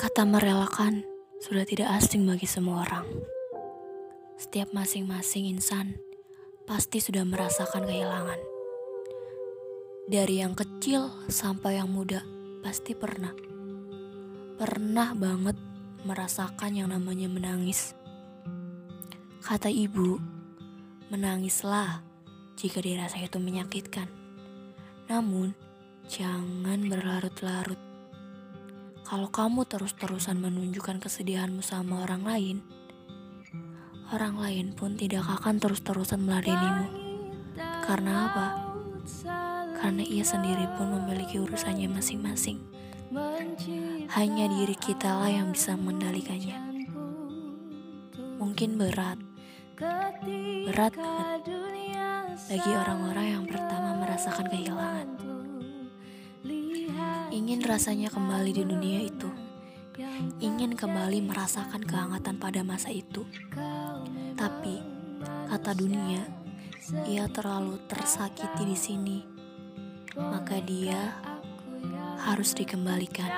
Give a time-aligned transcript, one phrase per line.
[0.00, 1.04] Kata merelakan
[1.44, 3.04] sudah tidak asing bagi semua orang.
[4.40, 6.00] Setiap masing-masing insan
[6.64, 8.40] pasti sudah merasakan kehilangan.
[10.08, 12.24] Dari yang kecil sampai yang muda
[12.64, 13.36] pasti pernah.
[14.56, 15.60] Pernah banget
[16.08, 17.92] merasakan yang namanya menangis.
[19.44, 20.16] Kata ibu,
[21.12, 22.00] menangislah
[22.56, 24.08] jika dirasa itu menyakitkan.
[25.12, 25.52] Namun,
[26.08, 27.89] jangan berlarut-larut
[29.10, 32.56] kalau kamu terus-terusan menunjukkan kesedihanmu sama orang lain,
[34.14, 36.86] orang lain pun tidak akan terus-terusan meladenimu.
[37.58, 38.46] Karena apa?
[39.82, 42.62] Karena ia sendiri pun memiliki urusannya masing-masing.
[44.14, 46.86] Hanya diri kita lah yang bisa mengendalikannya.
[48.38, 49.18] Mungkin berat,
[50.70, 51.50] berat banget
[52.46, 54.69] bagi orang-orang yang pertama merasakan kehilangan.
[57.70, 59.30] Rasanya kembali di dunia itu.
[60.42, 63.22] Ingin kembali merasakan kehangatan pada masa itu.
[64.34, 64.82] Tapi,
[65.46, 66.18] kata dunia,
[67.06, 69.18] ia terlalu tersakiti di sini.
[70.18, 71.14] Maka dia
[72.26, 73.30] harus dikembalikan.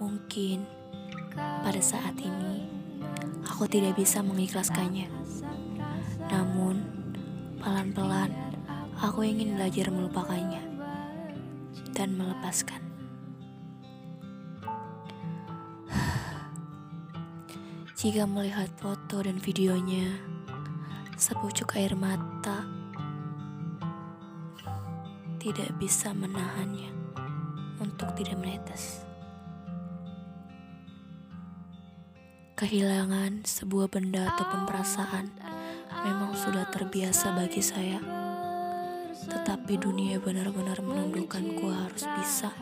[0.00, 0.64] Mungkin
[1.36, 2.64] pada saat ini
[3.44, 5.12] aku tidak bisa mengikhlaskannya.
[6.32, 6.80] Namun,
[7.60, 8.32] pelan-pelan
[9.04, 10.65] aku ingin belajar melupakannya
[11.96, 12.84] dan melepaskan.
[17.96, 20.20] Jika melihat foto dan videonya,
[21.16, 22.68] sepucuk air mata
[25.40, 26.92] tidak bisa menahannya
[27.80, 29.00] untuk tidak menetes.
[32.56, 35.28] Kehilangan sebuah benda ataupun perasaan
[36.08, 38.00] memang sudah terbiasa bagi saya.
[39.24, 42.52] Tetapi dunia benar-benar menundukkanku harus bisa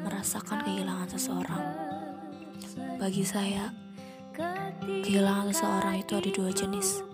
[0.00, 1.64] merasakan kehilangan seseorang.
[2.96, 3.68] Bagi saya,
[5.04, 7.04] kehilangan seseorang itu ada dua jenis.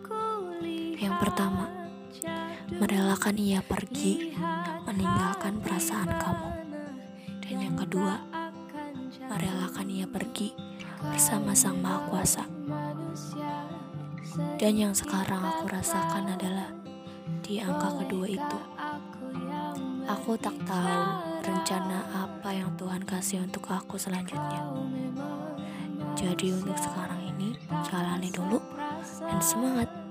[0.97, 1.67] Yang pertama,
[2.79, 4.39] merelakan ia pergi,
[4.87, 6.51] meninggalkan perasaan kamu.
[7.43, 8.23] Dan yang kedua,
[9.27, 10.55] merelakan ia pergi
[11.03, 12.45] bersama Sang Maha Kuasa.
[14.57, 16.69] Dan yang sekarang aku rasakan adalah
[17.41, 18.76] di angka kedua itu.
[20.17, 20.97] Aku tak tahu
[21.45, 24.65] rencana apa yang Tuhan kasih untuk aku selanjutnya.
[26.17, 27.53] Jadi untuk sekarang ini,
[27.85, 28.57] jalani dulu
[29.21, 30.06] dan semangat.